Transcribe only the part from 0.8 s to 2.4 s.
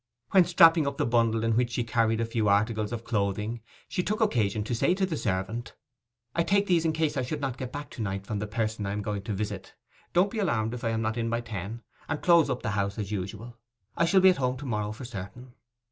up the bundle in which she carried a